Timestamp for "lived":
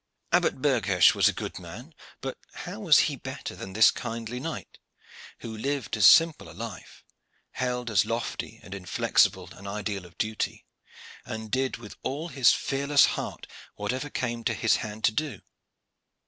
5.55-5.95